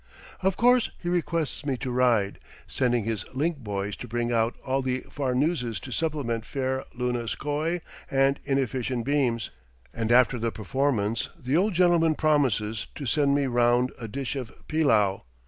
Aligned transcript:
Of 0.41 0.57
course 0.57 0.89
he 0.97 1.09
requests 1.09 1.63
me 1.63 1.77
to 1.77 1.91
ride, 1.91 2.39
sending 2.65 3.03
his 3.03 3.23
link 3.35 3.59
boys 3.59 3.95
to 3.97 4.07
bring 4.07 4.31
out 4.33 4.55
all 4.65 4.81
the 4.81 5.01
farnoozes 5.01 5.79
to 5.81 5.91
supplement 5.91 6.43
fair 6.43 6.85
Luna's 6.95 7.35
coy 7.35 7.81
and 8.09 8.39
inefficient 8.43 9.05
beams; 9.05 9.51
and 9.93 10.11
after 10.11 10.39
the 10.39 10.51
performance, 10.51 11.29
the 11.37 11.55
old 11.55 11.75
gentleman 11.75 12.15
promises 12.15 12.87
to 12.95 13.05
send 13.05 13.35
me 13.35 13.45
round 13.45 13.91
a 13.99 14.07
dish 14.07 14.35
of 14.35 14.51
pillau. 14.67 15.21